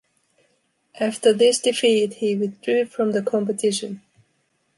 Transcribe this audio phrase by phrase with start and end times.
[0.99, 4.01] After this defeat, he withdrew from the competition.